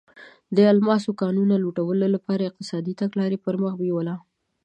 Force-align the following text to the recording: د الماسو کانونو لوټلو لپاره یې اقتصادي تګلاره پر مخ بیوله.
د 0.55 0.57
الماسو 0.71 1.09
کانونو 1.21 1.53
لوټلو 1.63 2.05
لپاره 2.15 2.41
یې 2.41 2.49
اقتصادي 2.49 2.93
تګلاره 3.01 3.37
پر 3.45 3.55
مخ 3.61 3.73
بیوله. 3.81 4.15